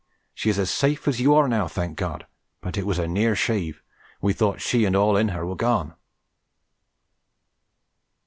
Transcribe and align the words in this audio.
She 0.33 0.49
is 0.49 0.57
as 0.57 0.71
safe 0.71 1.07
as 1.07 1.21
you 1.21 1.35
are 1.35 1.47
now, 1.47 1.67
thank 1.67 1.95
God; 1.95 2.25
but 2.59 2.75
it 2.75 2.87
was 2.87 2.97
a 2.97 3.07
near 3.07 3.35
shave, 3.35 3.83
and 4.15 4.23
we 4.25 4.33
thought 4.33 4.59
she 4.59 4.83
and 4.85 4.95
all 4.95 5.15
in 5.15 5.27
her 5.27 5.45
were 5.45 5.55
gone." 5.55 5.93